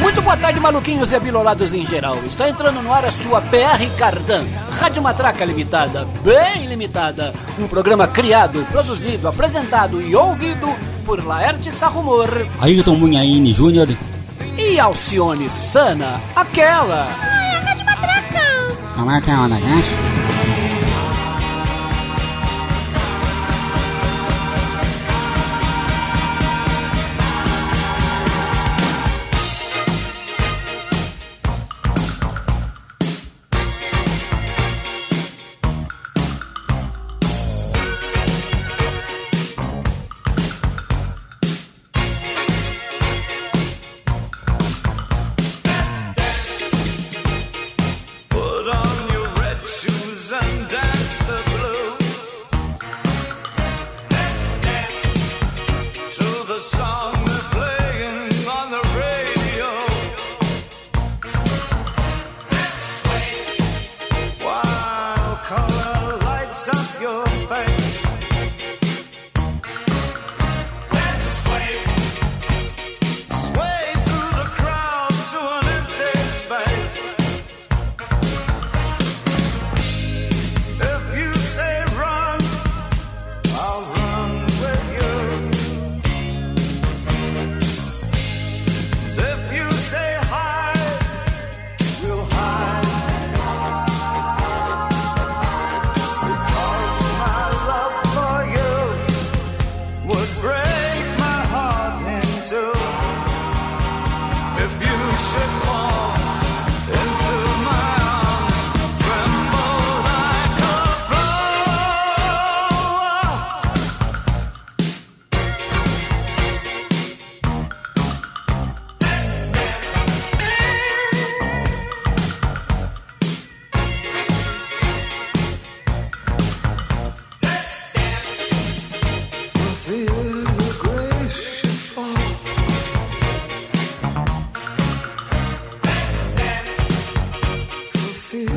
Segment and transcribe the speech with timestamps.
[0.00, 2.16] Muito boa tarde, maluquinhos e abilolados em geral.
[2.26, 4.44] Está entrando no ar a sua PR Cardan,
[4.78, 7.34] Rádio Matraca Limitada, bem limitada.
[7.58, 10.68] Um programa criado, produzido, apresentado e ouvido
[11.04, 12.28] por Laerte Sarrumor.
[12.60, 13.88] Ayrton Munhaine Júnior.
[14.56, 17.08] E Alcione Sana, aquela.
[17.20, 18.42] Ai, a Rádio Matraca.
[18.94, 20.17] Como é que é o negócio?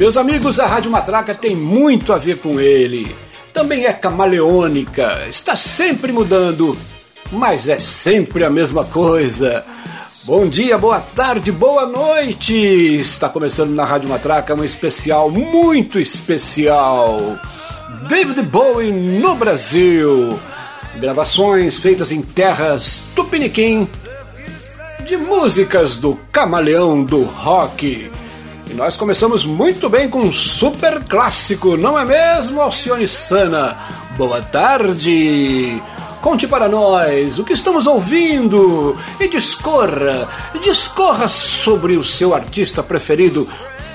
[0.01, 3.16] Meus amigos, a Rádio Matraca tem muito a ver com ele.
[3.53, 6.75] Também é camaleônica, está sempre mudando,
[7.31, 9.63] mas é sempre a mesma coisa.
[10.23, 12.56] Bom dia, boa tarde, boa noite!
[12.56, 17.38] Está começando na Rádio Matraca um especial muito especial.
[18.07, 20.39] David Bowie no Brasil.
[21.00, 23.88] Gravações feitas em terras tupiniquim
[25.06, 28.09] de músicas do camaleão do rock.
[28.72, 33.78] E nós começamos muito bem com um super clássico, não é mesmo, Alcione Sana?
[34.18, 35.84] Boa tarde!
[36.22, 40.26] Conte para nós o que estamos ouvindo e discorra,
[40.64, 43.46] discorra sobre o seu artista preferido,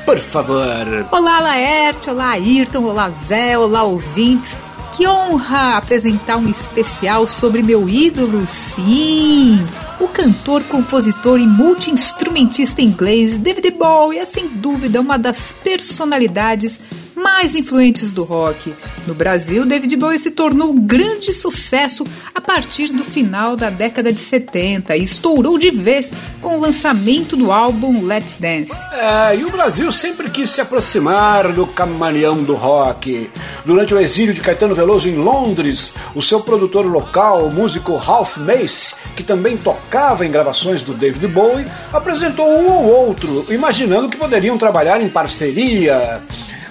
[0.05, 1.07] por favor.
[1.11, 4.59] Olá, Laerte, olá, Ayrton, olá, Zé, olá, ouvintes.
[4.97, 9.59] Que honra apresentar um especial sobre meu ídolo, sim!
[10.01, 16.81] O cantor, compositor e multi-instrumentista inglês David Bowie é sem dúvida uma das personalidades
[17.15, 18.73] mais influentes do rock.
[19.07, 22.03] No Brasil, David Bowie se tornou um grande sucesso
[22.47, 27.51] partir do final da década de 70 e estourou de vez com o lançamento do
[27.51, 28.73] álbum Let's Dance.
[28.93, 33.29] É, e o Brasil sempre quis se aproximar do camaleão do rock.
[33.65, 38.37] Durante o exílio de Caetano Veloso em Londres, o seu produtor local, o músico Ralph
[38.37, 44.17] Mace, que também tocava em gravações do David Bowie, apresentou um ou outro, imaginando que
[44.17, 46.23] poderiam trabalhar em parceria.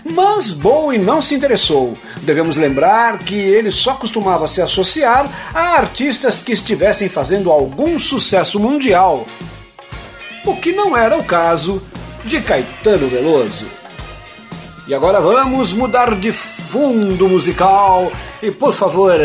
[0.07, 1.97] Mas Bowie não se interessou.
[2.21, 8.59] Devemos lembrar que ele só costumava se associar a artistas que estivessem fazendo algum sucesso
[8.59, 9.25] mundial.
[10.45, 11.81] O que não era o caso
[12.23, 13.67] de Caetano Veloso.
[14.87, 19.19] E agora vamos mudar de fundo musical e, por favor,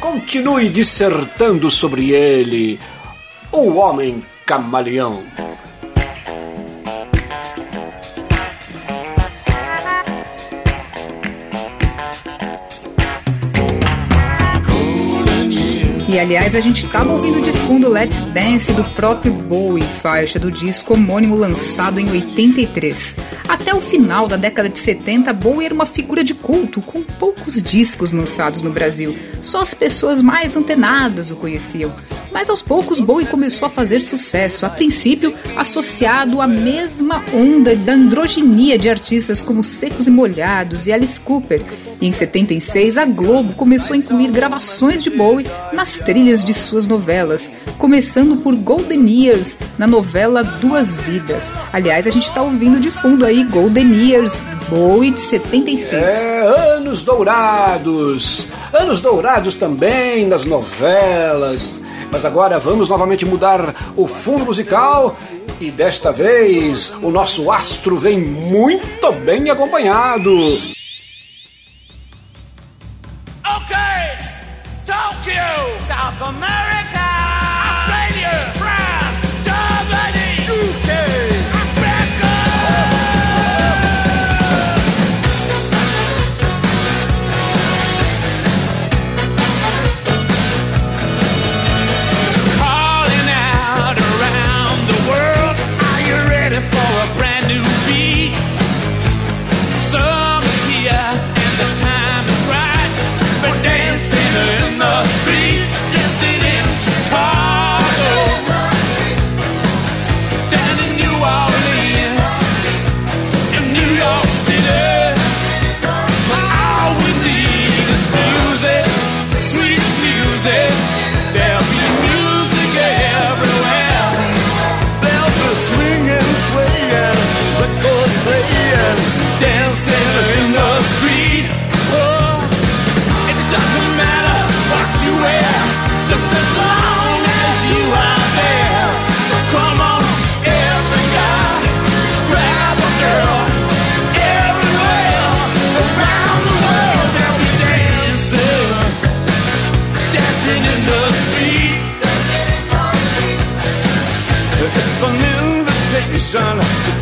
[0.00, 2.80] continue dissertando sobre ele,
[3.52, 5.22] o Homem Camaleão.
[16.18, 20.50] E aliás, a gente estava ouvindo de fundo Let's Dance do próprio Bowie, faixa do
[20.50, 23.14] disco homônimo lançado em 83.
[23.48, 27.62] Até o final da década de 70, Bowie era uma figura de culto, com poucos
[27.62, 29.16] discos lançados no Brasil.
[29.40, 31.94] Só as pessoas mais antenadas o conheciam.
[32.38, 37.94] Mas aos poucos Bowie começou a fazer sucesso, a princípio associado à mesma onda da
[37.94, 41.60] androginia de artistas como Secos e Molhados e Alice Cooper,
[42.00, 46.86] E em 76, a Globo começou a incluir gravações de Bowie nas trilhas de suas
[46.86, 51.52] novelas, começando por Golden Years, na novela Duas Vidas.
[51.72, 55.92] Aliás, a gente está ouvindo de fundo aí Golden Years, Bowie de 76.
[55.92, 58.46] É, anos dourados!
[58.72, 61.87] Anos dourados também nas novelas.
[62.10, 65.16] Mas agora vamos novamente mudar o fundo musical
[65.60, 70.30] e desta vez o nosso astro vem muito bem acompanhado.
[73.56, 74.18] Okay,
[74.86, 75.42] Tokyo,
[75.86, 76.97] South America,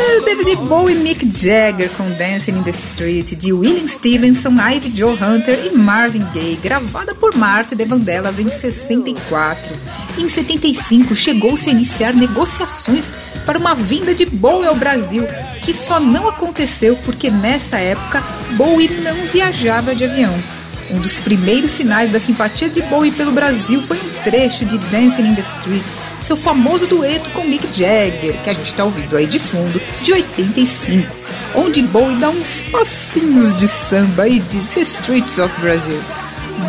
[0.00, 4.96] É, David Bowie e Mick Jagger com Dancing in the Street, de William Stevenson, Ivy
[4.96, 9.76] Joe Hunter e Marvin Gaye, gravada por Marty de Vandellas em 64.
[10.18, 13.12] Em 75, chegou-se a iniciar negociações
[13.44, 15.26] para uma vinda de Bowie ao Brasil,
[15.60, 18.24] que só não aconteceu porque nessa época
[18.56, 20.59] Bowie não viajava de avião.
[20.90, 25.22] Um dos primeiros sinais da simpatia de Bowie pelo Brasil foi um trecho de Dancing
[25.22, 25.86] in the Street,
[26.20, 30.12] seu famoso dueto com Mick Jagger, que a gente está ouvindo aí de fundo, de
[30.12, 31.14] 85,
[31.54, 36.00] onde Bowie dá uns passinhos de samba e diz The Streets of Brazil.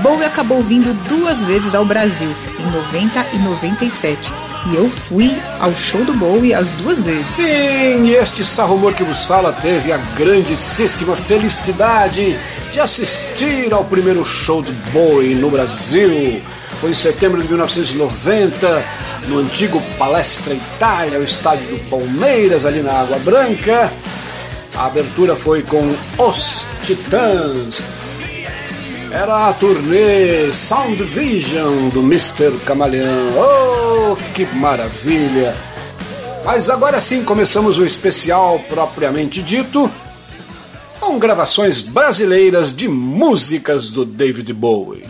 [0.03, 2.29] Bowie acabou vindo duas vezes ao Brasil,
[2.59, 4.31] em 90 e 97,
[4.67, 7.25] e eu fui ao show do Bowie as duas vezes.
[7.25, 12.37] Sim, este sarrumor que vos fala teve a grandíssima felicidade
[12.71, 16.41] de assistir ao primeiro show de Bowie no Brasil.
[16.79, 18.83] Foi em setembro de 1990,
[19.27, 23.91] no antigo Palestra Itália, o estádio do Palmeiras, ali na Água Branca.
[24.75, 27.83] A abertura foi com Os Titãs.
[29.11, 32.57] Era a turnê Sound Vision do Mr.
[32.65, 33.27] Camaleão.
[33.37, 35.53] Oh, que maravilha!
[36.45, 39.91] Mas agora sim começamos o especial propriamente dito,
[40.99, 45.03] com gravações brasileiras de músicas do David Bowie.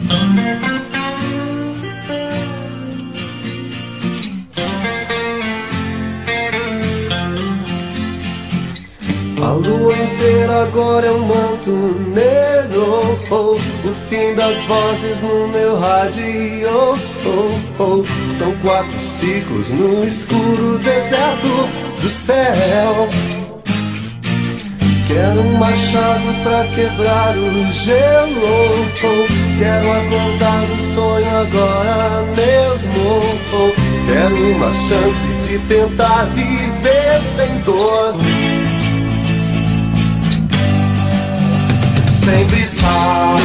[9.41, 11.71] A lua inteira agora é um manto
[12.13, 13.17] negro.
[13.31, 16.99] Oh, O fim das vozes no meu rádio.
[17.25, 21.67] Oh, oh, São quatro ciclos no escuro deserto
[22.01, 23.09] do céu.
[25.07, 28.85] Quero um machado pra quebrar o gelo.
[29.57, 33.21] Quero acordar o sonho agora mesmo.
[34.05, 38.15] Quero uma chance de tentar viver sem dor
[42.31, 43.35] sempre estar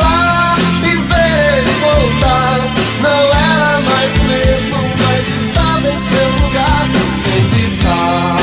[0.00, 0.54] lá
[0.84, 2.58] e ver voltar.
[3.02, 6.84] Não era mais mesmo, mas estava em seu lugar.
[7.24, 8.36] Sempre estar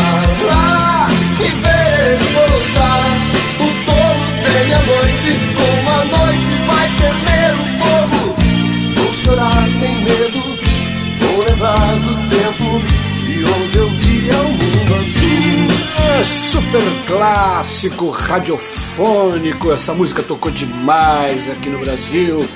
[0.52, 1.08] lá
[1.40, 3.06] e ver voltar.
[3.58, 7.45] O tolo tem a noite, como a noite vai temer
[16.24, 19.72] super clássico radiofônico.
[19.72, 22.48] Essa música tocou demais aqui no Brasil.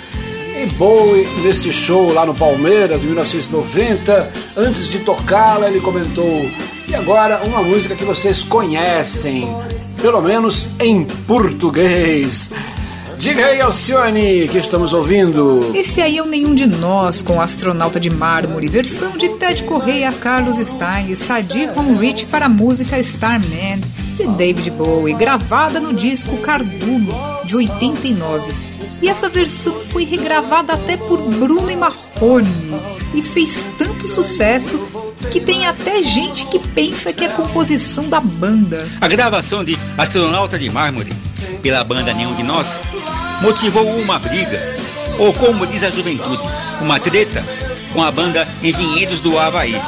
[0.56, 6.50] E Bowie, neste show lá no Palmeiras, em 1990, antes de tocá-la, ele comentou:
[6.88, 9.48] E agora uma música que vocês conhecem,
[10.01, 12.51] pelo menos em português.
[13.19, 15.71] Diga aí, Alcione, que estamos ouvindo.
[15.75, 20.09] Esse aí é o Nenhum de Nós, com Astronauta de Mármore, versão de Ted Correia,
[20.13, 23.81] Carlos Stein e Sadir Honrich para a música Starman,
[24.15, 28.53] de David Bowie, gravada no disco Cardulo, de 89.
[29.01, 32.47] E essa versão foi regravada até por Bruno e Marrone
[33.13, 34.79] e fez tanto sucesso
[35.29, 38.88] que tem até gente que pensa que é composição da banda.
[39.01, 41.13] A gravação de Astronauta de Mármore
[41.61, 42.79] pela banda Nenhum de Nós
[43.41, 44.77] motivou uma briga,
[45.17, 46.43] ou como diz a juventude,
[46.81, 47.43] uma treta
[47.93, 49.79] com a banda Engenheiros do Havaí.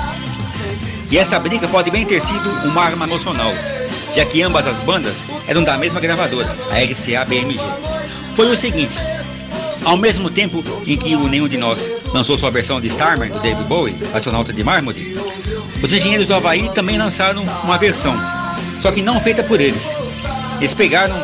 [1.09, 3.53] E essa briga pode bem ter sido uma arma nacional,
[4.15, 7.59] já que ambas as bandas eram da mesma gravadora, a RCA BMG.
[8.35, 8.95] Foi o seguinte,
[9.83, 13.39] ao mesmo tempo em que o Nenhum de Nós lançou sua versão de Starman, do
[13.39, 15.17] David Bowie, Astronauta de Mármore,
[15.83, 18.15] os Engenheiros do Havaí também lançaram uma versão,
[18.79, 19.95] só que não feita por eles.
[20.59, 21.15] Eles pegaram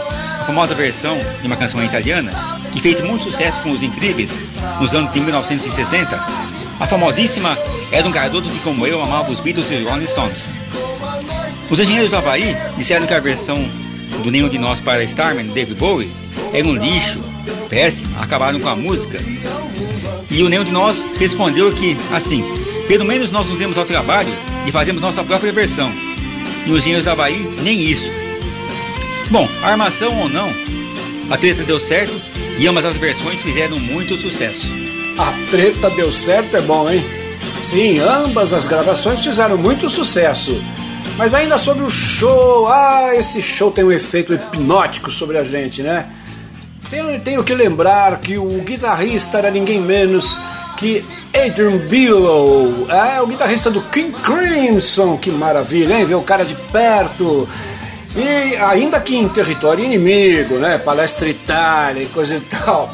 [0.48, 2.32] famosa versão de uma canção italiana
[2.72, 4.42] que fez muito sucesso com os incríveis
[4.80, 6.16] nos anos de 1960,
[6.80, 7.58] a famosíssima
[7.92, 10.54] Era um garoto que como eu amava os Beatles e Rolling Stones.
[11.70, 13.58] Os engenheiros do Havaí disseram que a versão
[14.24, 16.10] do Nenhum de Nós para Starman, David Bowie,
[16.54, 17.20] era um lixo,
[17.70, 19.20] péssima, acabaram com a música.
[20.32, 22.44] E o Nenhum de Nós respondeu que, assim,
[22.88, 24.34] pelo menos nós nos demos ao trabalho
[24.66, 25.92] e fazemos nossa própria versão.
[26.66, 28.27] E os engenheiros do Havaí, nem isso.
[29.30, 30.50] Bom, armação ou não,
[31.30, 32.14] a treta deu certo
[32.58, 34.68] e ambas as versões fizeram muito sucesso.
[35.18, 37.06] A treta deu certo é bom, hein?
[37.64, 40.62] Sim, ambas as gravações fizeram muito sucesso.
[41.18, 45.82] Mas ainda sobre o show, ah, esse show tem um efeito hipnótico sobre a gente,
[45.82, 46.06] né?
[46.90, 50.40] Tenho, tenho que lembrar que o guitarrista era ninguém menos
[50.78, 51.04] que
[51.34, 56.06] Adrian Billow, é o guitarrista do King Crimson, que maravilha, hein?
[56.06, 57.50] Ver o cara de perto.
[58.16, 60.78] E ainda que em território inimigo, né?
[60.78, 62.94] Palestra Itália e coisa e tal.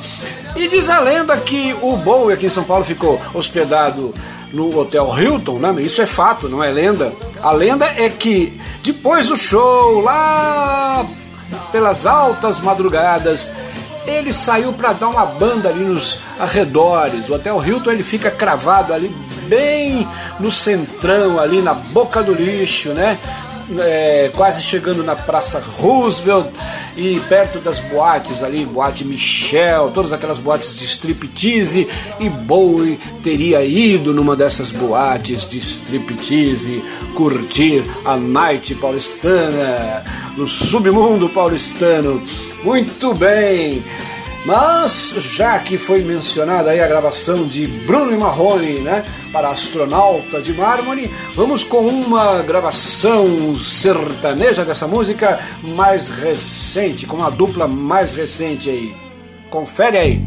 [0.55, 4.13] E diz a lenda que o Bowie aqui em São Paulo ficou hospedado
[4.51, 5.81] no Hotel Hilton, né?
[5.81, 7.11] Isso é fato, não é lenda.
[7.41, 11.05] A lenda é que depois do show, lá
[11.71, 13.51] pelas altas madrugadas,
[14.05, 17.29] ele saiu para dar uma banda ali nos arredores.
[17.29, 19.13] O Hotel Hilton ele fica cravado ali
[19.47, 20.07] bem
[20.39, 23.17] no centrão, ali na boca do lixo, né?
[23.81, 26.47] É, quase chegando na Praça Roosevelt
[26.95, 31.87] e perto das boates ali, Boate Michel, todas aquelas boates de striptease,
[32.19, 36.83] e Bowie teria ido numa dessas boates de striptease
[37.15, 40.03] curtir a night paulistana,
[40.37, 42.23] no submundo paulistano.
[42.63, 43.83] Muito bem!
[44.45, 50.41] Mas, já que foi mencionada aí a gravação de Bruno e Marrone, né, para Astronauta
[50.41, 58.13] de Mármore, vamos com uma gravação sertaneja dessa música mais recente, com uma dupla mais
[58.13, 58.93] recente aí.
[59.49, 60.21] Confere aí.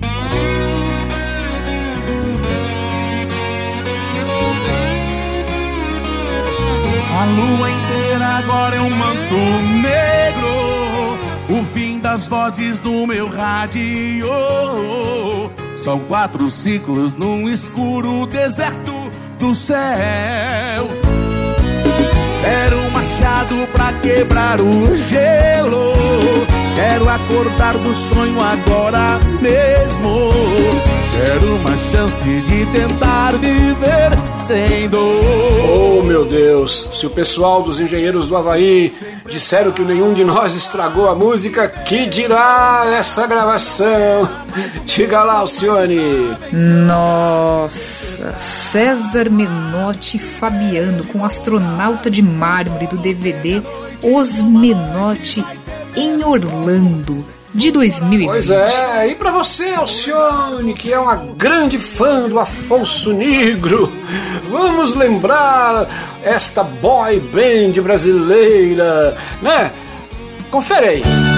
[7.19, 9.35] A lua inteira agora é um manto
[9.83, 10.66] negro
[12.17, 14.27] das vozes do meu rádio.
[15.77, 18.95] São quatro ciclos num escuro deserto
[19.39, 19.77] do céu.
[22.41, 25.93] Quero um machado pra quebrar o gelo.
[26.77, 30.31] Quero acordar do sonho agora mesmo.
[31.11, 34.11] Quero uma chance de tentar viver
[34.47, 35.25] sem dor.
[35.65, 38.95] Oh meu Deus, se o pessoal dos engenheiros do Havaí
[39.27, 44.29] disseram que nenhum de nós estragou a música, que dirá essa gravação?
[44.85, 46.37] Diga lá, Alcione.
[46.87, 53.63] Nossa, César Menotti e Fabiano com astronauta de mármore do DVD
[54.03, 55.43] Os Menotti
[55.97, 57.25] em Orlando
[57.55, 58.29] de 2020.
[58.29, 63.91] Pois é, e para você, Alcione, que é uma grande fã do Afonso Negro,
[64.51, 65.89] vamos lembrar
[66.23, 69.73] esta boy band brasileira, né?
[70.51, 71.36] Confere aí.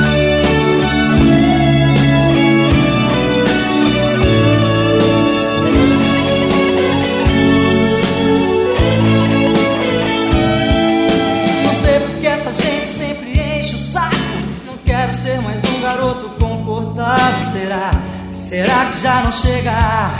[18.48, 20.10] Será que já não chega?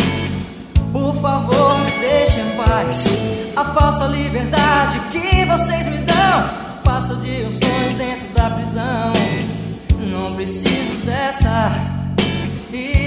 [0.92, 3.06] Por favor, me deixe em paz.
[3.56, 9.12] A falsa liberdade que vocês me dão passa de um sonho dentro da prisão.
[9.99, 11.73] Não preciso dessa
[12.70, 12.98] ilusão.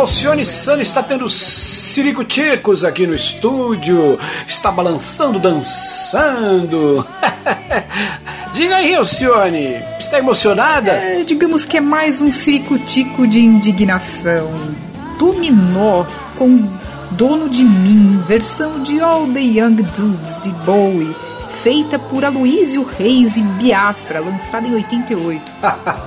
[0.00, 7.06] Alcione Sano está tendo ciricuticos aqui no estúdio, está balançando, dançando.
[8.54, 10.92] Diga aí, Alcione, está emocionada?
[10.92, 14.50] É, digamos que é mais um circo-tico de indignação.
[15.18, 16.06] Dominó
[16.38, 16.66] com
[17.10, 21.14] Dono de Mim, versão de All the Young Dudes de Bowie,
[21.46, 25.52] feita por Aloysio Reis e Biafra, lançada em 88.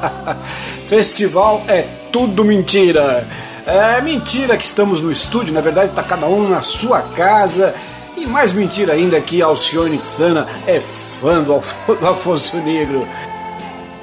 [0.87, 3.27] Festival é tudo mentira.
[3.65, 7.73] É mentira que estamos no estúdio, na verdade está cada um na sua casa.
[8.17, 13.07] E mais mentira ainda que Alcione Sana é fã do, Alf do Afonso Negro.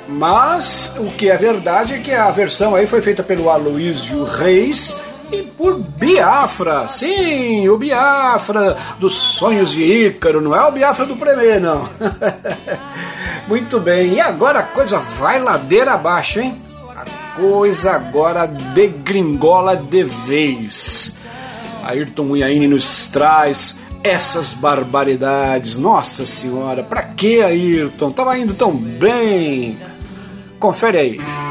[0.08, 5.00] Mas o que é verdade é que a versão aí foi feita pelo Aloysio Reis
[5.30, 6.88] e por Biafra.
[6.88, 11.88] Sim, o Biafra dos sonhos de Ícaro, não é o Biafra do Premier, não.
[13.46, 16.69] Muito bem, e agora a coisa vai ladeira abaixo, hein?
[17.40, 21.16] A coisa agora degringola de vez.
[21.82, 25.78] Ayrton Unhaine nos traz essas barbaridades.
[25.78, 28.10] Nossa senhora, pra que Ayrton?
[28.10, 29.78] Tava indo tão bem.
[30.58, 31.49] Confere aí.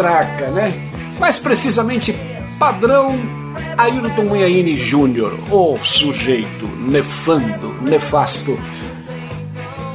[0.00, 0.72] Matraca, né?
[1.18, 2.14] Mais precisamente,
[2.58, 3.18] padrão
[3.76, 8.58] Ayrton Munhaine Júnior, o sujeito nefando, nefasto.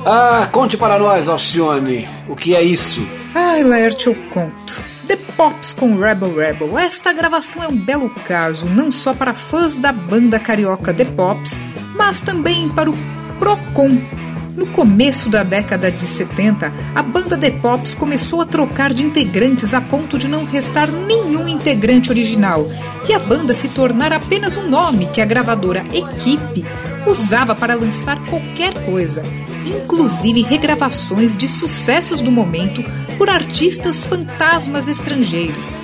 [0.06, 3.08] Ah, conte para nós, Alcione, o que é isso?
[3.34, 4.84] Ai, Laerte, eu conto.
[5.08, 6.78] The Pops com Rebel Rebel.
[6.78, 11.60] Esta gravação é um belo caso, não só para fãs da banda carioca The Pops,
[11.96, 12.98] mas também para o
[13.40, 13.98] Procon,
[14.56, 19.74] no começo da década de 70, a banda The Pops começou a trocar de integrantes
[19.74, 22.68] a ponto de não restar nenhum integrante original.
[23.08, 26.66] E a banda se tornar apenas um nome que a gravadora Equipe
[27.06, 29.24] usava para lançar qualquer coisa,
[29.66, 32.84] inclusive regravações de sucessos do momento
[33.18, 35.78] por artistas fantasmas estrangeiros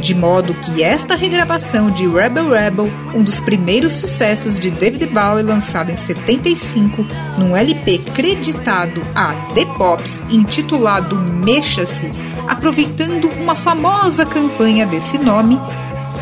[0.00, 5.42] de modo que esta regravação de Rebel Rebel, um dos primeiros sucessos de David Bowie
[5.42, 7.06] lançado em 75,
[7.38, 12.10] num LP creditado a The Pops, intitulado Mexa-se,
[12.48, 15.60] aproveitando uma famosa campanha desse nome,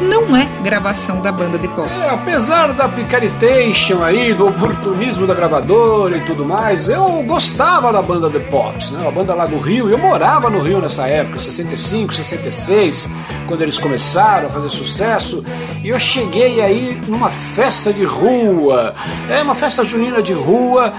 [0.00, 2.06] não é gravação da banda The Pops.
[2.06, 8.02] É, apesar da picaritation aí, do oportunismo da gravadora e tudo mais, eu gostava da
[8.02, 9.06] banda The Pops, né?
[9.06, 13.11] A banda lá do Rio, eu morava no Rio nessa época, 65, 66,
[13.46, 15.44] quando eles começaram a fazer sucesso,
[15.82, 18.94] e eu cheguei aí numa festa de rua,
[19.28, 20.92] é uma festa junina de rua,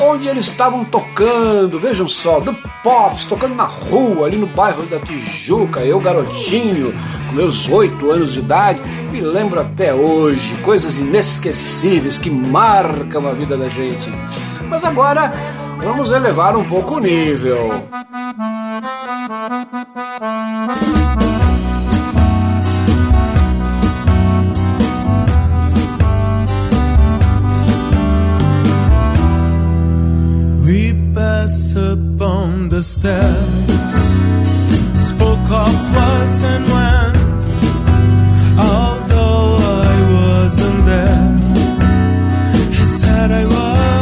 [0.00, 4.98] onde eles estavam tocando, vejam só, The Pops, tocando na rua, ali no bairro da
[4.98, 6.94] Tijuca, eu garotinho,
[7.28, 8.80] com meus oito anos de idade,
[9.12, 14.10] me lembro até hoje, coisas inesquecíveis que marcam a vida da gente.
[14.68, 15.32] Mas agora
[15.78, 17.70] vamos elevar um pouco o nível.
[30.66, 33.94] We pass upon the stairs,
[35.08, 37.12] spoke of was and when,
[38.58, 41.30] although I wasn't there.
[42.76, 43.99] He said I was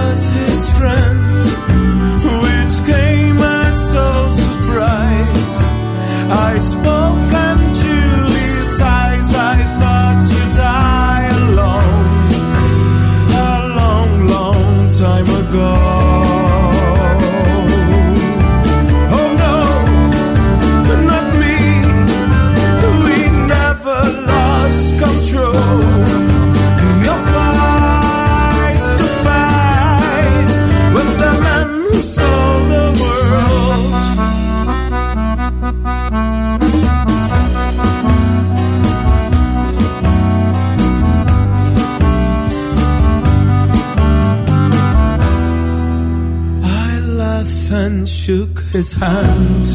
[48.73, 49.67] his hand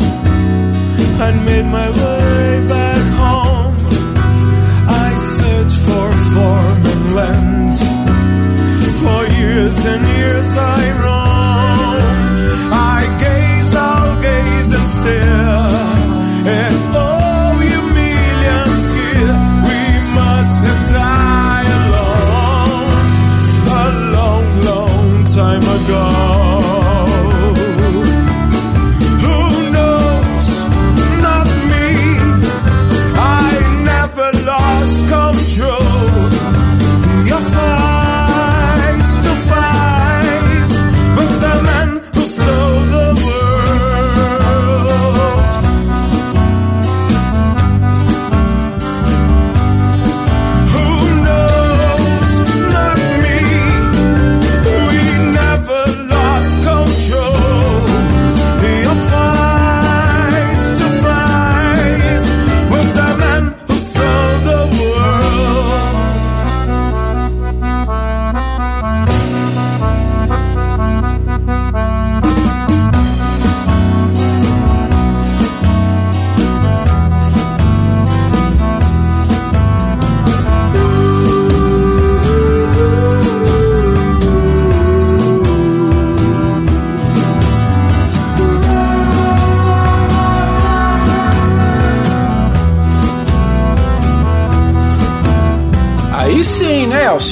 [1.19, 2.12] and made my way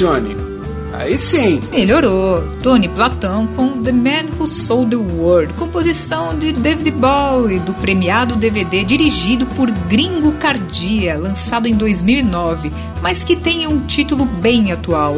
[0.02, 0.38] sim, Alcione?
[0.94, 1.60] Aí sim.
[1.72, 2.44] Melhorou.
[2.62, 8.36] Tony Platão com The Man Who Sold the World, composição de David Bowie, do premiado
[8.36, 15.16] DVD dirigido por Gringo Cardia, lançado em 2009, mas que tem um título bem atual.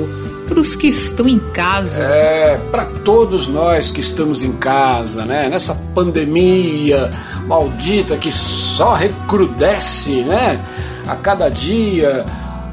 [0.48, 2.04] Para os que estão em casa.
[2.04, 5.48] É, para todos nós que estamos em casa, né?
[5.50, 7.10] Nessa pandemia
[7.48, 10.60] maldita que só recrudesce, né?
[11.08, 12.26] A cada dia.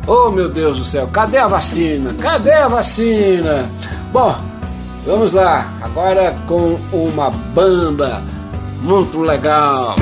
[0.06, 2.12] Oh, meu Deus do céu, cadê a vacina?
[2.14, 3.70] Cadê a vacina?
[4.12, 4.34] Bom,
[5.06, 5.68] vamos lá.
[5.80, 8.22] Agora com uma banda
[8.82, 9.94] muito legal.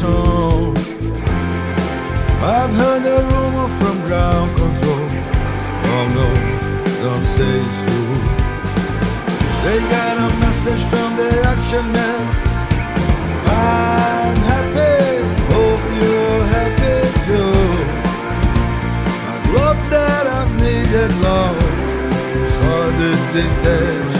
[0.00, 0.76] Song?
[2.42, 5.06] I've heard a rumor from ground control.
[5.94, 6.28] Oh no,
[7.02, 8.14] don't say it's true.
[9.64, 12.22] They got a message from the action man.
[13.46, 17.56] I'm happy, hope you're happy too.
[19.30, 21.56] I've loved that I've needed long.
[22.56, 24.11] Saw the dictates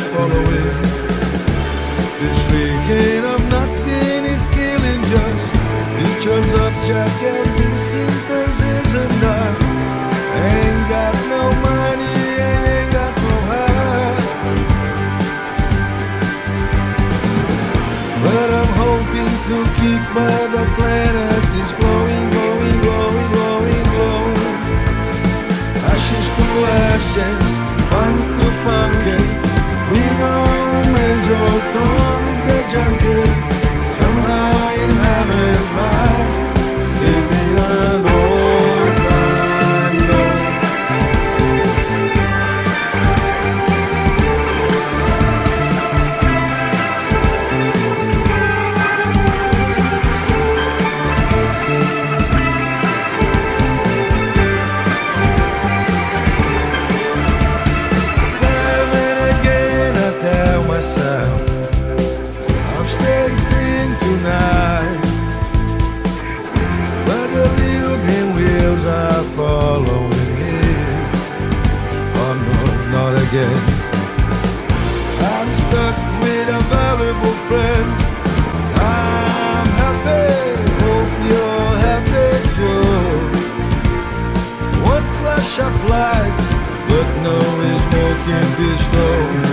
[88.25, 89.52] can't be slow.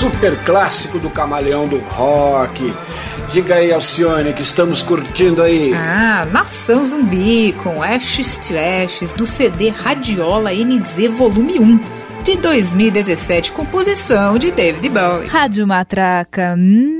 [0.00, 2.74] Super clássico do camaleão do rock.
[3.28, 5.74] Diga aí, Alcione, que estamos curtindo aí.
[5.74, 11.80] Ah, Nação Zumbi com Ashes to Ashes do CD Radiola NZ Volume 1
[12.24, 15.28] de 2017, composição de David Bowie.
[15.28, 16.54] Rádio Matraca.
[16.56, 16.99] Hum.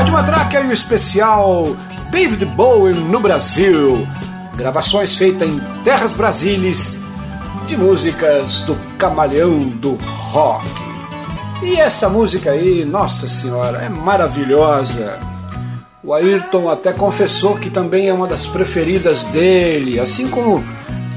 [0.00, 1.76] Rádio Matraca e o especial
[2.10, 4.08] David Bowie no Brasil.
[4.56, 6.98] Gravações feitas em Terras Brasílias
[7.66, 9.96] de músicas do Camaleão do
[10.30, 10.64] Rock.
[11.62, 15.18] E essa música aí, nossa senhora, é maravilhosa.
[16.02, 20.64] O Ayrton até confessou que também é uma das preferidas dele, assim como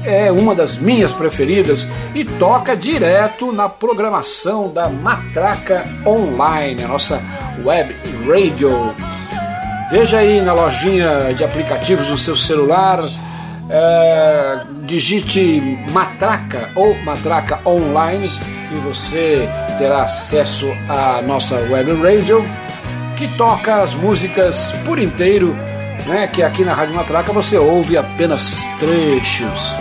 [0.04, 7.22] é uma das minhas preferidas e toca direto na programação da Matraca Online, a nossa
[7.64, 8.94] web radio.
[9.90, 13.00] Veja aí na lojinha de aplicativos do seu celular,
[13.70, 18.28] é, digite Matraca ou Matraca Online
[18.72, 22.44] e você terá acesso à nossa web radio
[23.16, 25.54] que toca as músicas por inteiro,
[26.06, 26.26] né?
[26.26, 29.76] Que aqui na Rádio Matraca você ouve apenas trechos.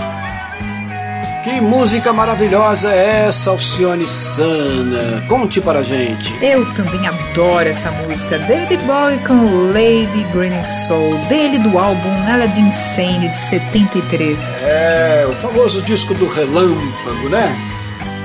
[1.43, 5.25] Que música maravilhosa é essa, Alcione Sana?
[5.27, 6.33] Conte para a gente.
[6.41, 8.39] Eu também adoro essa música.
[8.39, 9.33] David Bowie com
[9.73, 14.53] Lady Burning Soul, dele do álbum Aladdin Sane de 73.
[14.61, 17.53] É, o famoso disco do relâmpago, né?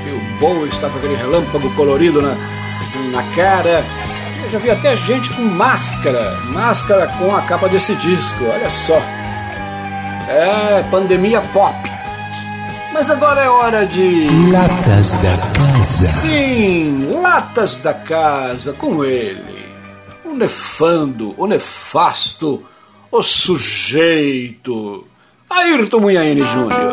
[0.05, 2.37] Que o Bowie está com aquele relâmpago colorido na,
[3.11, 3.85] na cara.
[4.45, 9.03] Eu já vi até gente com máscara, máscara com a capa desse disco, olha só.
[10.29, 11.98] É, pandemia pop.
[12.93, 14.29] Mas agora é hora de.
[14.51, 16.07] Latas da Casa.
[16.07, 19.67] Sim, Latas da Casa, com ele.
[20.25, 22.65] O nefando, o nefasto,
[23.11, 25.07] o sujeito.
[25.51, 26.93] Ayrton Munhaine Júnior.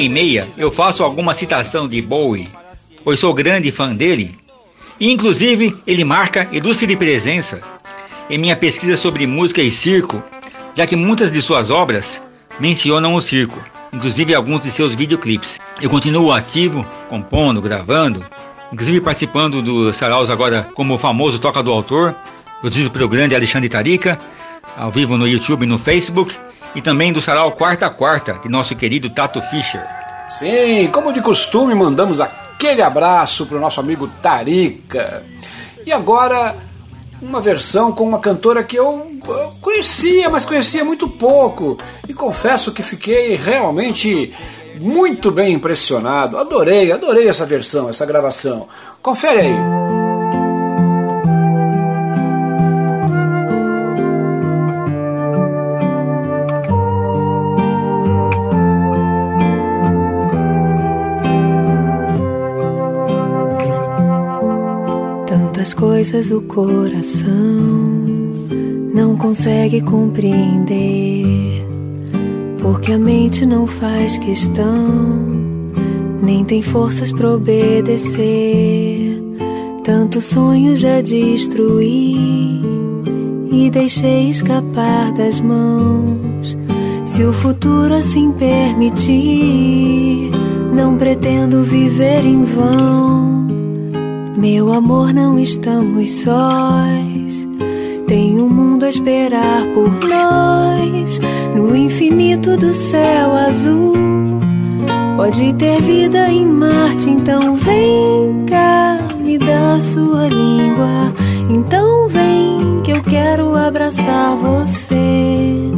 [0.00, 2.48] E meia, eu faço alguma citação de Bowie,
[3.04, 4.34] pois sou grande fã dele.
[4.98, 7.60] E, inclusive, ele marca ilustre presença
[8.28, 10.22] em minha pesquisa sobre música e circo,
[10.74, 12.22] já que muitas de suas obras
[12.58, 13.58] mencionam o circo,
[13.92, 15.58] inclusive alguns de seus videoclipes.
[15.80, 18.24] Eu continuo ativo, compondo, gravando,
[18.72, 22.14] inclusive participando dos saraus agora como o famoso Toca do Autor,
[22.60, 24.18] produzido pelo grande Alexandre Tarica,
[24.76, 26.36] ao vivo no YouTube e no Facebook,
[26.74, 29.84] e também do sarau Quarta a Quarta, de nosso querido Tato Fischer.
[30.28, 35.24] Sim, como de costume, mandamos aquele abraço para o nosso amigo Tarica.
[35.84, 36.56] E agora,
[37.20, 41.78] uma versão com uma cantora que eu eu conhecia, mas conhecia muito pouco.
[42.08, 44.34] E confesso que fiquei realmente
[44.78, 46.38] muito bem impressionado.
[46.38, 48.68] Adorei, adorei essa versão, essa gravação.
[49.02, 50.19] Confere aí.
[66.00, 67.28] Coisas o coração
[68.94, 71.62] não consegue compreender,
[72.58, 74.88] porque a mente não faz questão,
[76.22, 79.22] nem tem forças para obedecer.
[79.84, 82.62] Tantos sonhos já destruí
[83.52, 86.56] e deixei escapar das mãos.
[87.04, 90.30] Se o futuro assim permitir,
[90.72, 93.39] não pretendo viver em vão.
[94.40, 97.46] Meu amor, não estamos sós.
[98.06, 101.20] Tem um mundo a esperar por nós.
[101.54, 103.92] No infinito do céu azul.
[105.18, 111.12] Pode ter vida em Marte, então vem cá, me dá sua língua.
[111.50, 115.70] Então vem que eu quero abraçar você.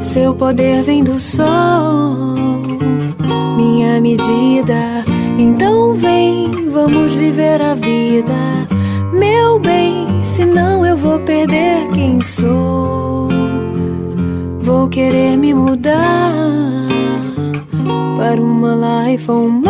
[0.00, 2.16] Seu poder vem do sol,
[3.58, 5.05] minha medida.
[5.38, 8.66] Então vem, vamos viver a vida,
[9.12, 10.06] meu bem.
[10.22, 13.28] Senão eu vou perder quem sou.
[14.60, 16.32] Vou querer me mudar
[18.16, 19.62] para uma life on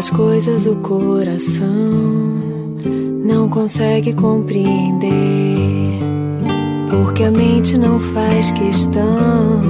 [0.00, 1.60] Tantas coisas o coração
[3.22, 6.00] não consegue compreender,
[6.90, 9.60] porque a mente não faz questão,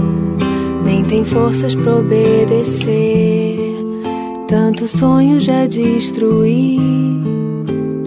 [0.84, 3.74] nem tem forças para obedecer.
[4.46, 6.78] Tanto sonho já destruí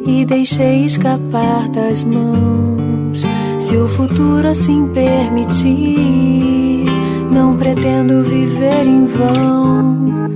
[0.06, 3.26] e deixei escapar das mãos.
[3.60, 6.86] Se o futuro assim permitir,
[7.30, 10.33] não pretendo viver em vão.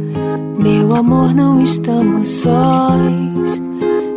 [0.67, 3.61] Meu amor, não estamos sós.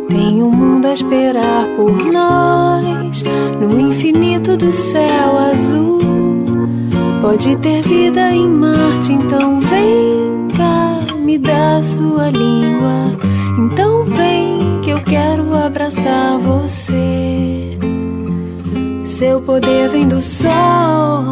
[0.09, 3.23] Tem um mundo a esperar por nós.
[3.61, 6.01] No infinito do céu azul.
[7.21, 13.17] Pode ter vida em Marte, então vem cá, me dá sua língua.
[13.57, 17.79] Então vem que eu quero abraçar você.
[19.05, 21.31] Seu poder vem do sol,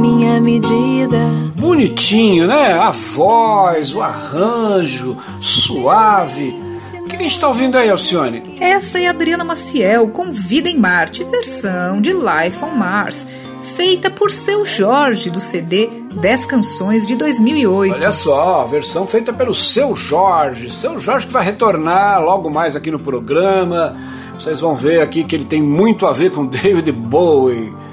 [0.00, 2.74] minha medida bonitinho, né?
[2.74, 6.54] A voz, o arranjo, suave.
[7.00, 8.56] O que a gente está ouvindo aí, Alcione?
[8.60, 13.26] Essa é a Adriana Maciel com Vida em Marte, versão de Life on Mars,
[13.62, 15.88] feita por Seu Jorge do CD
[16.20, 17.94] 10 Canções de 2008.
[17.94, 20.70] Olha só, a versão feita pelo Seu Jorge.
[20.70, 23.96] Seu Jorge que vai retornar logo mais aqui no programa.
[24.38, 27.83] Vocês vão ver aqui que ele tem muito a ver com David Bowie.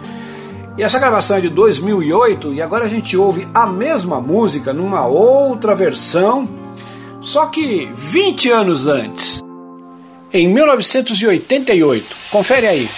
[0.78, 5.06] E essa gravação é de 2008 e agora a gente ouve a mesma música numa
[5.06, 6.48] outra versão,
[7.20, 9.42] só que 20 anos antes,
[10.34, 12.16] em 1988.
[12.32, 12.90] Confere aí.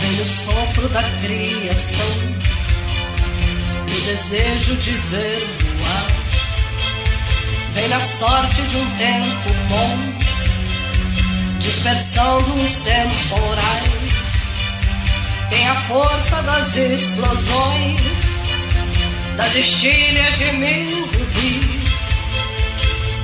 [0.00, 2.06] Vem o sopro da criação,
[3.80, 5.71] o desejo de ver.
[7.74, 9.98] Vem na sorte de um tempo bom,
[11.58, 14.02] dispersando os temporais.
[15.48, 18.00] Tem a força das explosões,
[19.36, 21.72] das estilhas de mil rubis.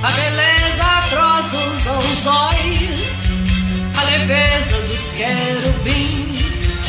[0.01, 3.23] A beleza atroz dos anzóis,
[3.97, 6.79] a leveza dos querubins.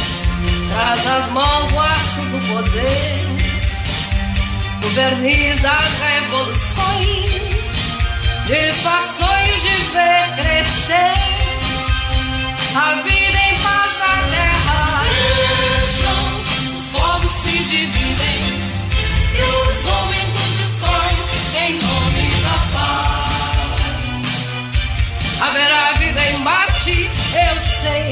[0.71, 3.21] traz nas mãos o aço do poder,
[4.85, 7.50] o verniz das revoluções,
[8.51, 11.15] disfarções de ver crescer
[12.75, 15.03] a vida em paz na terra.
[15.07, 16.23] Vejam,
[16.75, 18.43] os povos se dividem
[19.35, 21.19] e os homens nos destroem
[21.65, 24.35] em nome da paz.
[25.43, 27.09] Haverá vida em Marte,
[27.49, 28.11] eu sei.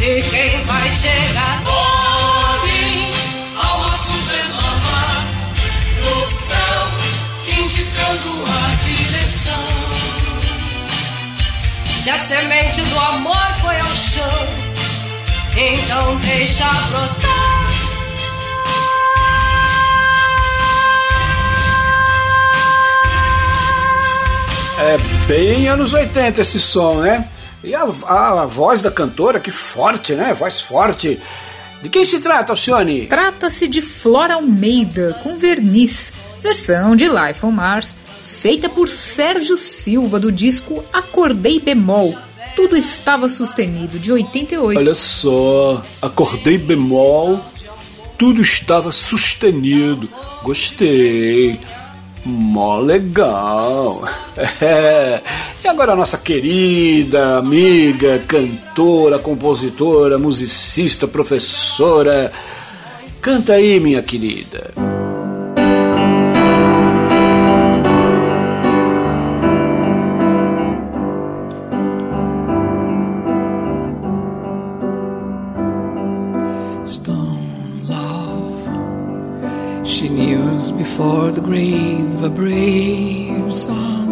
[0.00, 1.62] E quem vai chegar?
[1.64, 3.12] Olhem
[3.56, 5.02] a uma supernova
[6.02, 6.82] no céu,
[7.46, 9.01] indicando a direção.
[12.02, 14.48] Se a semente do amor foi ao chão,
[15.56, 17.22] então deixa brotar.
[24.80, 24.98] É
[25.28, 27.28] bem anos 80 esse som, né?
[27.62, 30.34] E a, a, a voz da cantora, que forte, né?
[30.34, 31.22] Voz forte.
[31.84, 33.06] De quem se trata, Alcione?
[33.06, 37.94] Trata-se de Flora Almeida, com verniz, versão de Life on Mars,
[38.42, 42.12] feita por Sérgio Silva, do disco Acordei Bemol.
[42.56, 44.80] Tudo estava sustenido, de 88.
[44.80, 47.40] Olha só, acordei bemol,
[48.18, 50.08] tudo estava sustenido.
[50.42, 51.58] Gostei.
[52.24, 54.02] Mó legal.
[54.60, 55.20] É.
[55.64, 62.32] E agora a nossa querida amiga, cantora, compositora, musicista, professora.
[63.20, 64.91] Canta aí, minha querida.
[81.34, 84.08] The grave a brave son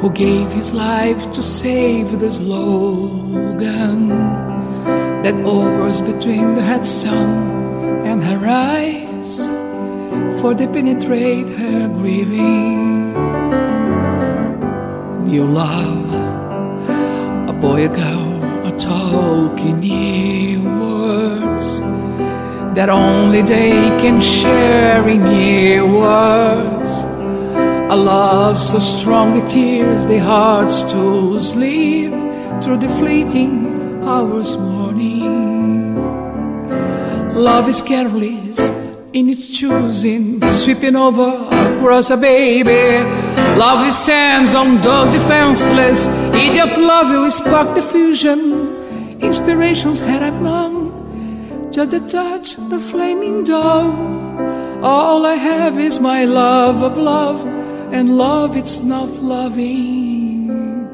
[0.00, 4.08] who gave his life to save the slogan
[5.22, 9.48] that hovers between the headstone and her eyes,
[10.40, 13.14] for they penetrate her grieving.
[15.24, 16.12] New love,
[17.48, 20.57] a boy, a girl, a talking new
[22.78, 25.24] that only they can share in
[25.82, 27.02] words.
[27.92, 32.12] A love so strong it tears the hearts to sleep
[32.62, 35.96] through the fleeting hours morning.
[37.34, 38.60] Love is careless
[39.12, 43.02] in its choosing, sweeping over across a baby.
[43.58, 46.06] Love is sands on those defenseless.
[46.32, 48.40] Idiot love will spark the fusion.
[49.20, 50.77] Inspirations had I've known,
[51.78, 53.94] just the touch, the flaming dove.
[54.82, 57.46] All I have is my love of love,
[57.92, 60.88] and love it's not loving.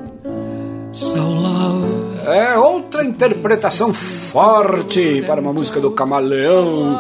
[0.93, 2.05] So love.
[2.27, 6.99] É outra interpretação forte para uma música do Camaleão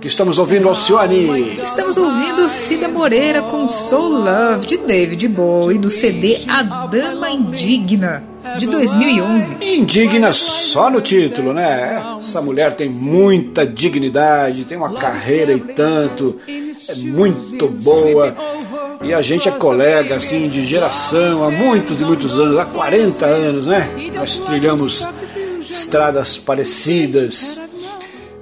[0.00, 1.58] que estamos ouvindo Alcione.
[1.62, 8.29] Estamos ouvindo Cida Moreira com Soul Love de David Bowie do CD A Dama Indigna
[8.58, 9.56] de 2011.
[9.60, 12.16] Indigna só no título, né?
[12.16, 18.34] Essa mulher tem muita dignidade, tem uma carreira e tanto, é muito boa.
[19.02, 23.26] E a gente é colega assim de geração há muitos e muitos anos, há 40
[23.26, 23.88] anos, né?
[24.14, 25.06] Nós trilhamos
[25.60, 27.58] estradas parecidas.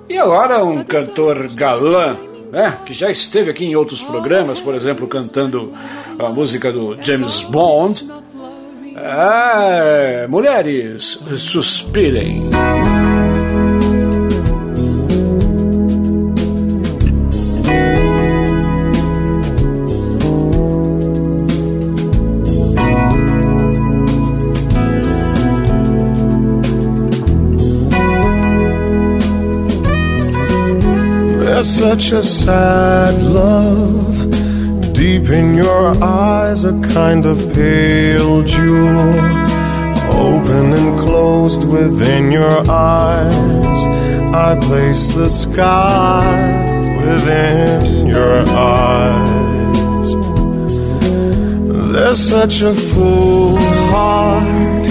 [0.09, 2.17] E agora um cantor galã,
[2.51, 2.79] né?
[2.85, 5.73] Que já esteve aqui em outros programas, por exemplo, cantando
[6.19, 8.11] a música do James Bond.
[9.01, 12.49] Ah, mulheres, suspirem.
[31.61, 34.08] Such a sad love
[34.99, 39.11] deep in your eyes, a kind of pale jewel,
[40.11, 43.81] open and closed within your eyes.
[44.35, 46.27] I place the sky
[47.07, 50.09] within your eyes.
[51.93, 53.57] There's such a full
[53.93, 54.89] heart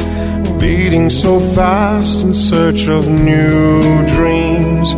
[0.57, 3.81] beating so fast in search of new
[4.15, 4.93] dreams.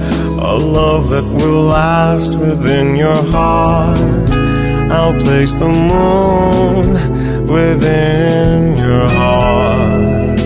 [0.52, 4.19] A love that will last within your heart.
[4.92, 6.88] I'll place the moon
[7.48, 10.40] within your heart.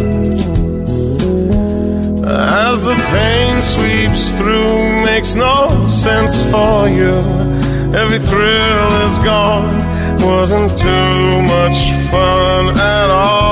[2.25, 7.13] As the pain sweeps through, makes no sense for you.
[8.01, 9.75] Every thrill is gone,
[10.19, 11.79] wasn't too much
[12.11, 13.43] fun at all.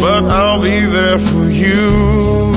[0.00, 2.50] but I'll be there for you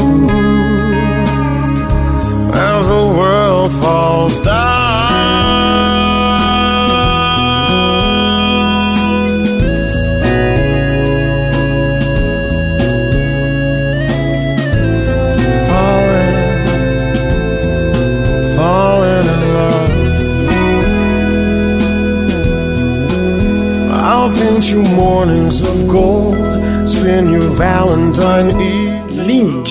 [2.53, 4.82] as the world falls down.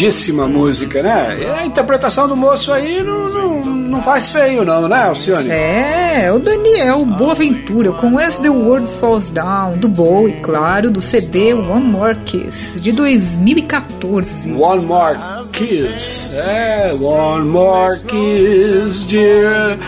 [0.03, 1.46] Lindíssima música, né?
[1.61, 5.48] A interpretação do moço aí não, não, não faz feio, não, né, Alcione?
[5.48, 11.55] É, o Daniel Boaventura com As the World Falls Down, do Bowie, claro, do CD
[11.55, 14.53] One More Kiss, de 2014.
[14.53, 15.16] One More
[15.53, 19.78] Kiss, é, One More Kiss, dear.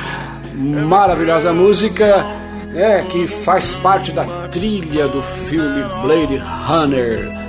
[0.54, 2.24] Maravilhosa música,
[2.72, 6.36] é, que faz parte da trilha do filme Blade
[6.68, 7.43] Runner.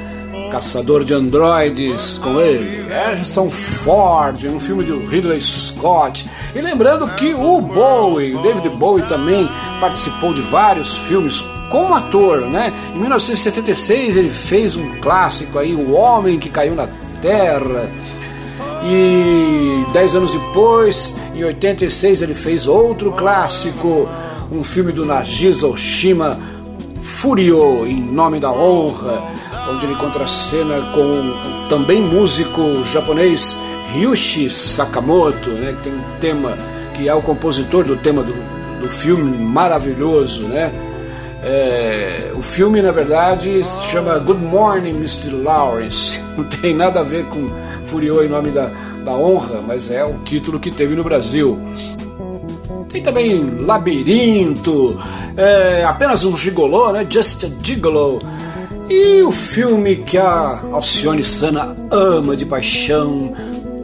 [0.52, 6.26] Caçador de Androides com ele, Harrison Ford, um filme do Ridley Scott.
[6.54, 12.72] E lembrando que o Bowie, David Bowie também participou de vários filmes como ator, né?
[12.94, 16.88] Em 1976 ele fez um clássico aí, O Homem que Caiu na
[17.22, 17.90] Terra.
[18.84, 24.08] E dez anos depois, em 86, ele fez outro clássico,
[24.52, 26.38] um filme do Nagisa Oshima,
[27.02, 29.36] Furio, em nome da honra
[29.70, 33.58] onde ele contracena com o também músico japonês
[33.94, 36.58] Ryushi Sakamoto, né, que tem um tema
[36.94, 38.34] que é o compositor do tema do,
[38.80, 40.72] do filme maravilhoso, né?
[41.44, 45.30] É, o filme, na verdade, se chama Good Morning, Mr.
[45.30, 46.20] Lawrence.
[46.36, 47.48] Não tem nada a ver com
[47.88, 48.72] Furiô em nome da,
[49.04, 51.60] da honra, mas é o título que teve no Brasil.
[52.90, 55.00] Tem também Labirinto,
[55.38, 57.06] é, apenas um gigolô, né?
[57.08, 58.20] Just a Gigolo.
[58.90, 63.34] E o filme que a Alcione Sana ama de paixão,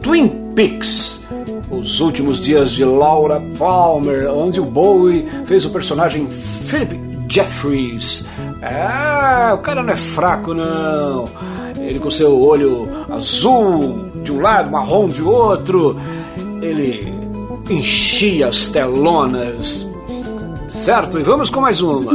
[0.00, 1.22] Twin Peaks,
[1.70, 8.26] Os Últimos Dias de Laura Palmer, onde o Bowie fez o personagem Philip Jeffries.
[8.60, 11.28] É, o cara não é fraco não.
[11.80, 15.98] Ele com seu olho azul de um lado, marrom de outro,
[16.60, 17.12] ele
[17.68, 19.86] enchia as telonas.
[20.68, 21.18] Certo?
[21.18, 22.12] E vamos com mais uma.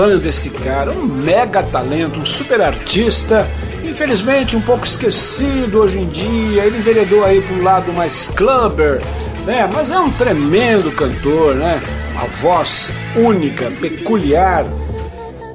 [0.00, 3.46] Fã desse cara, um mega talento, um super artista.
[3.84, 6.64] Infelizmente um pouco esquecido hoje em dia.
[6.64, 9.02] Ele enveredou aí pro lado mais clubber,
[9.44, 9.68] né?
[9.70, 11.82] Mas é um tremendo cantor, né?
[12.12, 14.64] Uma voz única, peculiar.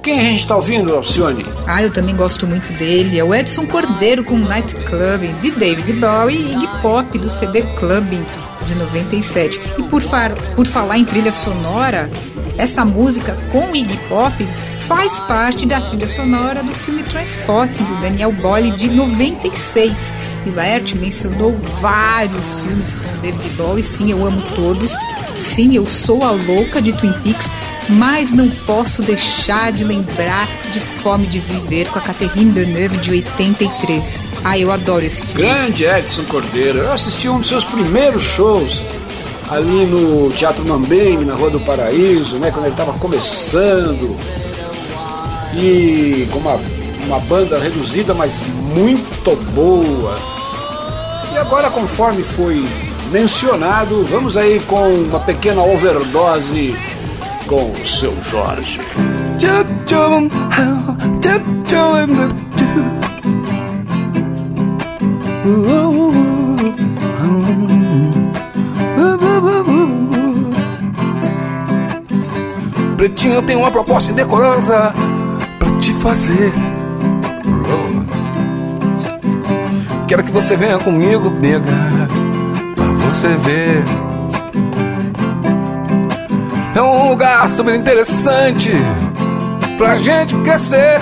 [0.03, 1.43] Quem a gente está ouvindo, Alcione?
[1.65, 3.17] Ah, eu também gosto muito dele.
[3.17, 7.63] É o Edson Cordeiro com Night Clubbing, de David Bowie e Iggy Pop, do CD
[7.79, 8.23] Clubbing,
[8.63, 9.59] de 97.
[9.79, 12.11] E por, far, por falar em trilha sonora,
[12.57, 14.47] essa música com Iggy Pop
[14.87, 19.91] faz parte da trilha sonora do filme Transporting, do Daniel Boyle, de 96.
[20.45, 23.83] E Laerte mencionou vários filmes com David Bowie.
[23.83, 24.95] Sim, eu amo todos.
[25.35, 27.51] Sim, eu sou a louca de Twin Peaks.
[27.87, 33.11] Mas não posso deixar de lembrar de Fome de Viver com a Catherine Deneuve de
[33.11, 34.23] 83.
[34.43, 35.41] Ah, eu adoro esse filme.
[35.41, 36.79] Grande Edson Cordeiro.
[36.79, 38.83] Eu assisti um dos seus primeiros shows
[39.49, 44.17] ali no Teatro Mambembe, na Rua do Paraíso, né, quando ele estava começando.
[45.53, 46.59] E com uma,
[47.05, 48.41] uma banda reduzida, mas
[48.73, 50.17] muito boa.
[51.33, 52.65] E agora, conforme foi
[53.11, 56.75] mencionado, vamos aí com uma pequena overdose
[57.47, 58.81] com o seu Jorge.
[73.05, 74.91] Pretinho, eu tenho uma proposta decorosa
[75.59, 76.51] pra te fazer.
[80.07, 81.71] Quero que você venha comigo, nega,
[82.73, 83.83] pra você ver.
[86.73, 88.71] É um lugar super interessante
[89.77, 90.99] pra gente crescer.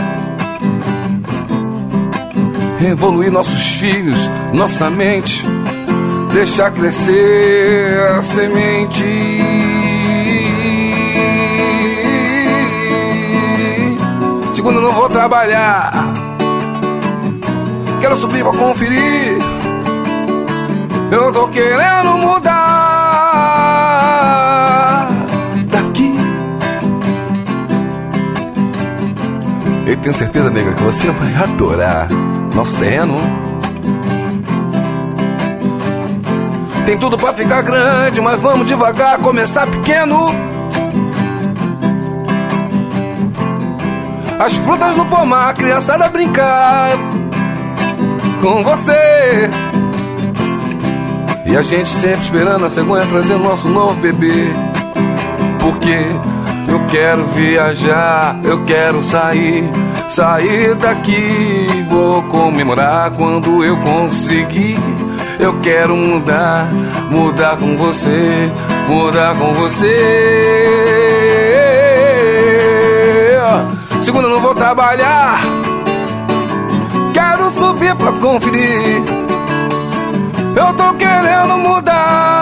[2.81, 5.45] Evoluir nossos filhos, nossa mente,
[6.33, 9.72] deixar crescer a semente.
[15.23, 16.13] Trabalhar.
[18.01, 19.37] Quero subir pra conferir.
[21.09, 22.49] Eu tô querendo mudar
[25.67, 26.13] daqui.
[29.87, 32.09] Eu tenho certeza, nega, que você vai adorar
[32.53, 33.15] nosso terreno.
[36.85, 40.52] Tem tudo pra ficar grande, mas vamos devagar, começar pequeno.
[44.39, 46.97] As frutas no pomar, a criançada brincar
[48.41, 49.49] com você.
[51.45, 54.51] E a gente sempre esperando a cegonha trazer o nosso novo bebê.
[55.59, 56.05] Porque
[56.67, 59.69] eu quero viajar, eu quero sair,
[60.09, 61.85] sair daqui.
[61.89, 64.79] Vou comemorar quando eu conseguir.
[65.39, 66.67] Eu quero mudar,
[67.09, 68.51] mudar com você,
[68.87, 71.62] mudar com você.
[74.03, 75.39] Segunda, não vou trabalhar.
[77.13, 79.01] Quero subir pra conferir.
[80.57, 82.32] Eu tô querendo mudar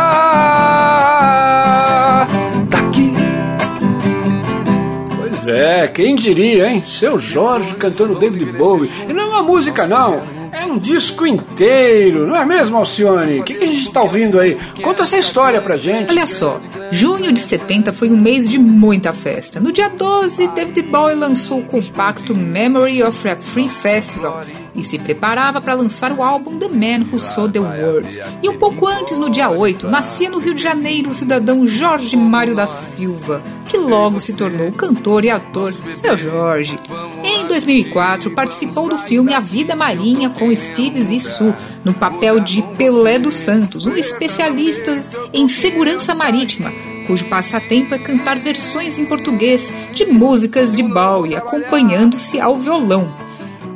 [5.44, 6.84] Pois é, quem diria, hein?
[6.86, 8.92] Seu Jorge cantando David Bowie.
[9.10, 10.22] E não é uma música, não.
[10.52, 13.40] É um disco inteiro, não é mesmo, Alcione?
[13.40, 14.56] O que, que a gente tá ouvindo aí?
[14.84, 16.12] Conta essa história pra gente.
[16.12, 16.60] Olha só,
[16.92, 19.60] junho de 70 foi um mês de muita festa.
[19.60, 24.44] No dia 12, David Bowie lançou o compacto Memory of a Free Festival
[24.76, 28.22] e se preparava para lançar o álbum The Man Who Sold the World.
[28.44, 32.16] E um pouco antes, no dia 8, nascia no Rio de Janeiro o cidadão Jorge
[32.16, 33.42] Mário da Silva,
[33.82, 36.78] logo se tornou cantor e ator Seu Jorge.
[37.24, 41.54] Em 2004, participou do filme A Vida Marinha com Steve Zissou,
[41.84, 45.00] no papel de Pelé dos Santos, um especialista
[45.34, 46.72] em segurança marítima,
[47.08, 53.14] cujo passatempo é cantar versões em português de músicas de Bowie, acompanhando-se ao violão.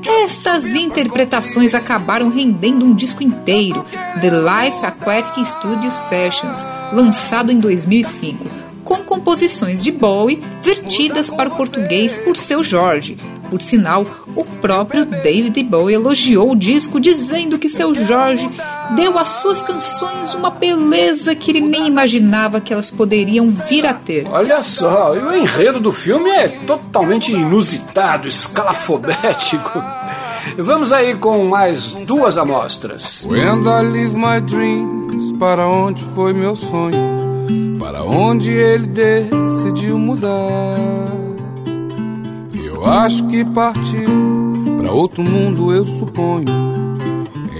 [0.08, 3.84] Estas interpretações acabaram rendendo um disco inteiro,
[4.22, 8.45] The Life Aquatic Studio Sessions, lançado em 2005,
[8.86, 13.18] com composições de Bowie vertidas para o português por seu Jorge.
[13.50, 14.06] Por sinal,
[14.36, 18.50] o próprio David Bowie elogiou o disco, dizendo que seu Jorge
[18.96, 23.94] deu às suas canções uma beleza que ele nem imaginava que elas poderiam vir a
[23.94, 24.28] ter.
[24.28, 29.84] Olha só, e o enredo do filme é totalmente inusitado, escalafobético.
[30.58, 33.26] Vamos aí com mais duas amostras.
[33.28, 37.35] When I leave my dreams, para onde foi meu sonho?
[37.86, 40.76] Para onde ele decidiu mudar?
[42.52, 44.10] Eu acho que partiu
[44.76, 46.48] para outro mundo, eu suponho.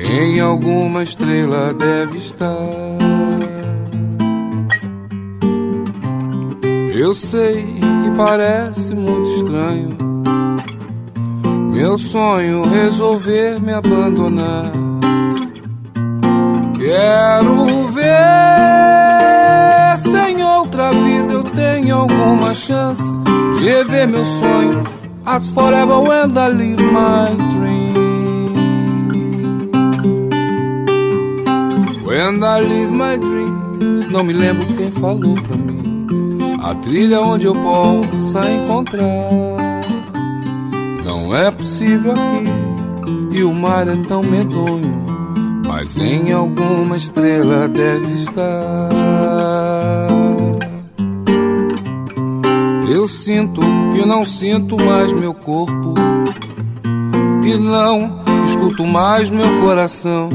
[0.04, 2.58] Em alguma estrela deve estar.
[6.92, 7.64] Eu sei
[8.04, 9.96] que parece muito estranho.
[11.72, 14.72] Meu sonho resolver me abandonar.
[16.80, 18.95] Quero ver
[19.98, 23.04] se em outra vida eu tenho alguma chance
[23.58, 24.84] de rever meu sonho.
[25.26, 27.96] As forever when I live my dream.
[32.06, 36.08] When I live my dreams, não me lembro quem falou pra mim.
[36.62, 39.82] A trilha onde eu possa encontrar.
[41.04, 45.15] Não é possível aqui, e o mar é tão medonho.
[45.76, 48.90] Mas em alguma estrela deve estar.
[52.90, 53.60] Eu sinto
[53.94, 55.94] que não sinto mais meu corpo.
[57.44, 60.30] E não escuto mais meu coração.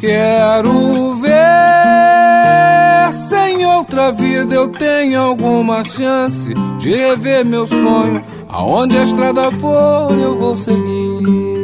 [0.00, 1.32] Quero ver
[3.12, 8.20] se em outra vida eu tenho alguma chance de rever meu sonho.
[8.48, 11.55] Aonde a estrada for, eu vou seguir.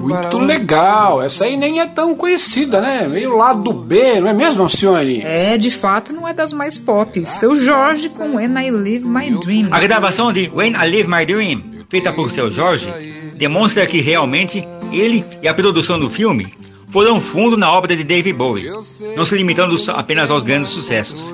[0.00, 3.06] Muito legal, essa aí nem é tão conhecida, né?
[3.06, 5.22] Meio lado B, não é mesmo, Alcione?
[5.22, 7.24] É, de fato, não é das mais pop.
[7.24, 9.68] Seu Jorge com When I Live My Dream.
[9.70, 12.92] A gravação de When I Live My Dream, feita por seu Jorge,
[13.36, 16.52] demonstra que realmente ele e a produção do filme
[16.88, 18.68] foram fundo na obra de David Bowie,
[19.16, 21.32] não se limitando apenas aos grandes sucessos.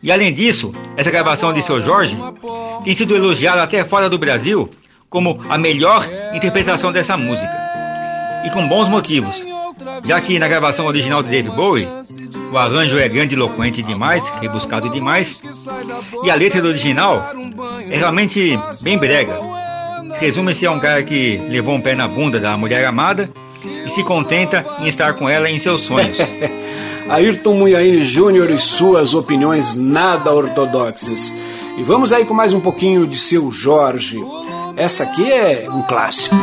[0.00, 2.16] E além disso, essa gravação de seu Jorge
[2.84, 4.70] tem sido elogiada até fora do Brasil
[5.10, 7.50] como a melhor interpretação dessa música.
[8.44, 9.44] E com bons motivos,
[10.06, 11.88] já que na gravação original de David Bowie,
[12.52, 15.42] o arranjo é grandiloquente demais, rebuscado demais,
[16.22, 17.32] e a letra do original
[17.90, 19.38] é realmente bem brega.
[20.18, 23.30] Resume-se a um cara que levou um pé na bunda da mulher amada
[23.64, 26.18] e se contenta em estar com ela em seus sonhos.
[27.08, 31.34] Ayrton Munhaine Júnior e suas opiniões nada ortodoxas.
[31.76, 34.18] E vamos aí com mais um pouquinho de seu Jorge.
[34.80, 36.34] Essa aqui é um clássico.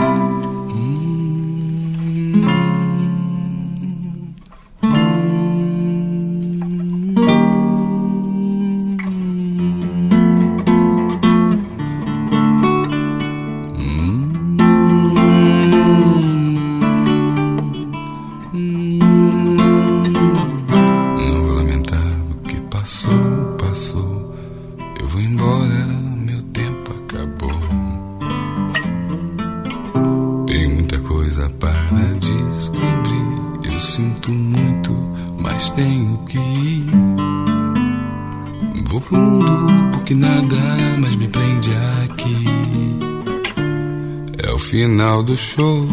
[44.97, 45.87] Final do show.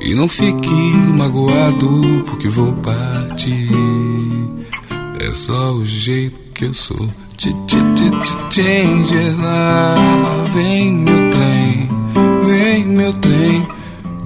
[0.00, 0.74] E não fique
[1.16, 3.70] magoado porque vou partir.
[5.20, 7.08] É só o jeito que eu sou.
[7.38, 9.94] Ch -ch -ch -ch Changes lá.
[10.52, 11.88] Vem meu trem,
[12.44, 13.68] vem meu trem.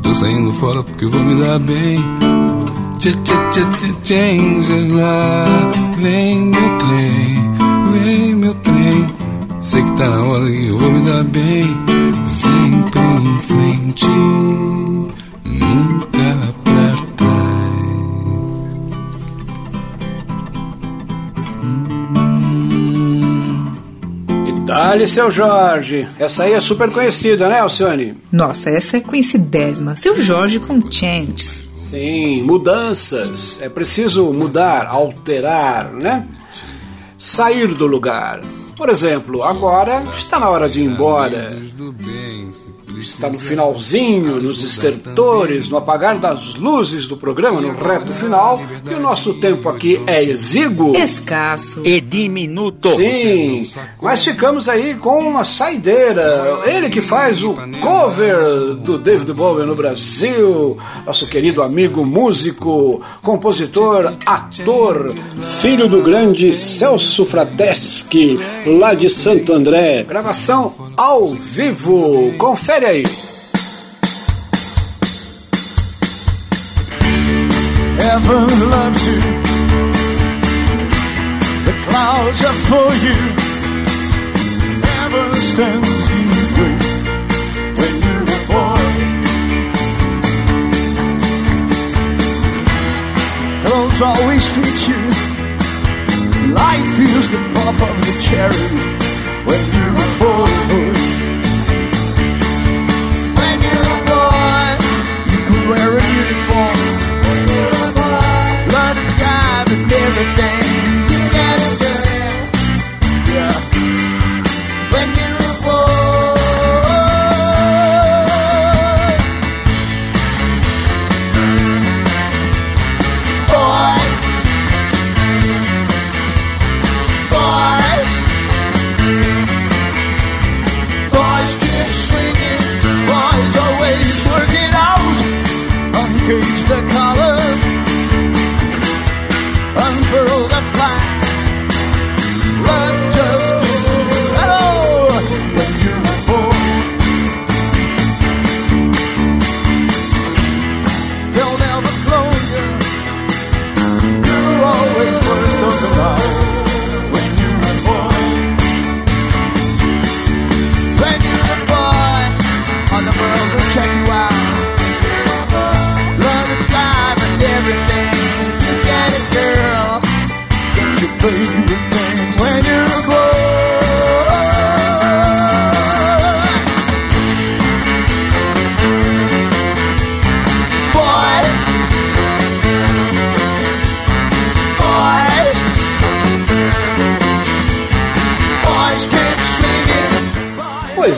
[0.03, 1.99] Tô saindo fora porque vou me dar bem.
[2.99, 5.45] Ch -ch -ch -ch Changes lá.
[5.99, 9.07] Vem meu trem, vem meu trem.
[9.61, 12.06] Sei que tá na hora e eu vou me dar bem.
[13.97, 14.07] Frente
[15.45, 17.67] nunca pra trás.
[24.47, 26.07] E dá-lhe, seu Jorge.
[26.19, 28.17] Essa aí é super conhecida, né, Alcione?
[28.31, 29.97] Nossa, essa é conhecidésima.
[29.97, 31.65] Seu Jorge com Changes.
[31.79, 33.61] Sim, mudanças.
[33.63, 36.27] É preciso mudar, alterar, né?
[37.19, 38.41] Sair do lugar.
[38.77, 41.57] Por exemplo, agora está na hora de ir embora.
[42.99, 48.61] Está no finalzinho, nos estertores, no apagar das luzes do programa, no reto final.
[48.91, 50.97] E o nosso tempo aqui é exíguo.
[50.97, 51.83] Escasso.
[51.85, 52.95] E diminuto.
[52.95, 53.63] Sim,
[54.01, 56.61] mas ficamos aí com uma saideira.
[56.65, 64.15] Ele que faz o cover do David Bowie no Brasil, nosso querido amigo músico, compositor,
[64.25, 65.15] ator,
[65.61, 70.05] filho do grande Celso Frateschi, lá de Santo André.
[70.05, 72.33] Gravação ao vivo.
[72.39, 73.03] Confere Heaven
[78.71, 79.21] loves you.
[81.67, 83.19] The clouds are for you.
[84.87, 86.75] Heaven stands in the way
[87.77, 88.87] when you're a boy.
[93.65, 95.01] Clothes always fit you.
[96.55, 98.69] Life feels the pop of the cherry
[99.45, 100.86] when you're a boy.
[106.29, 106.77] Uniform.
[108.97, 110.66] To drive and everything.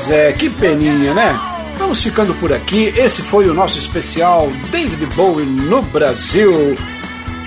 [0.08, 1.38] Pois é, que peninha, né?
[1.76, 2.84] vamos ficando por aqui.
[2.96, 6.74] Esse foi o nosso especial David Bowie no Brasil.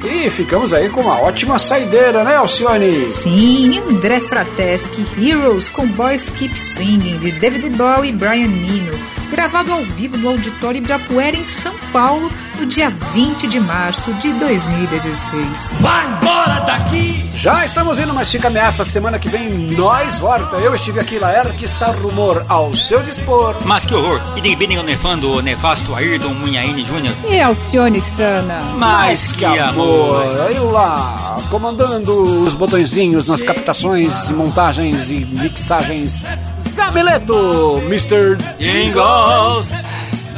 [0.06, 3.04] E ficamos aí com uma ótima saideira, né, Alcione?
[3.08, 8.94] Sim, André Frateschi, Heroes com Boys Keep Swinging, de David Bowie e Brian Nino,
[9.32, 14.32] gravado ao vivo no Auditório Ibirapuera, em São Paulo, no dia 20 de março de
[14.34, 15.72] 2016.
[15.80, 16.31] Vai embora
[16.72, 17.30] daqui!
[17.36, 18.86] Já estamos indo, mas fica ameaça.
[18.86, 20.58] Semana que vem nós volta.
[20.58, 23.56] Eu estive aqui, Laerte Sarrumor, ao seu dispor.
[23.66, 24.22] Mas que horror!
[24.36, 27.16] E de bem nefando o nefasto Ayrton Munhaine Júnior.
[27.28, 28.62] E Alcione Sana.
[28.78, 30.42] Mas que amor!
[30.48, 36.24] Aí lá, comandando os botõezinhos nas captações, montagens e mixagens,
[36.60, 38.38] Zamileto, Mr.
[38.60, 39.70] Jingles.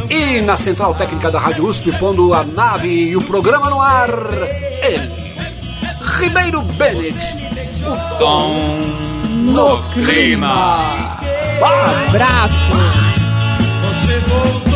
[0.09, 4.09] E na central técnica da Rádio USP, pondo a nave e o programa no ar,
[4.81, 5.22] ele,
[6.19, 7.35] Ribeiro Bennett,
[7.85, 8.53] o tom
[9.31, 11.19] no clima.
[11.59, 12.73] Um abraço.
[13.81, 14.72] Você voltou.